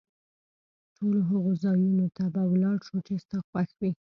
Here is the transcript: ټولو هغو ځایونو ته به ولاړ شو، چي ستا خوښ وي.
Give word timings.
ټولو 0.95 1.19
هغو 1.29 1.51
ځایونو 1.63 2.05
ته 2.15 2.23
به 2.33 2.41
ولاړ 2.51 2.77
شو، 2.87 2.97
چي 3.07 3.13
ستا 3.23 3.37
خوښ 3.49 3.69
وي. 3.79 3.91